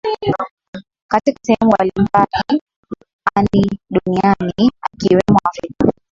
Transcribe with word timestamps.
katika 1.07 1.39
sehemu 1.45 1.71
mbali 1.73 1.91
mbaliani 1.97 3.79
duniani 3.89 4.71
ikiwemo 4.93 5.39
Afrika 5.43 5.93